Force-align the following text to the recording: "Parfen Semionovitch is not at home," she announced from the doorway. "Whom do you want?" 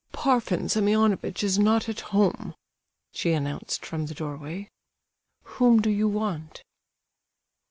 "Parfen 0.13 0.63
Semionovitch 0.67 1.43
is 1.43 1.59
not 1.59 1.87
at 1.87 1.99
home," 1.99 2.55
she 3.11 3.33
announced 3.33 3.85
from 3.85 4.07
the 4.07 4.15
doorway. 4.15 4.67
"Whom 5.43 5.79
do 5.79 5.91
you 5.91 6.07
want?" 6.07 6.63